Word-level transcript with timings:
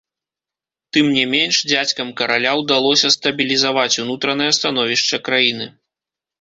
Тым 0.95 1.05
не 1.17 1.25
менш, 1.33 1.59
дзядзькам 1.73 2.09
караля 2.23 2.55
ўдалося 2.61 3.13
стабілізаваць 3.19 3.87
унутранае 4.07 4.51
становішча 4.63 5.25
краіны. 5.31 5.73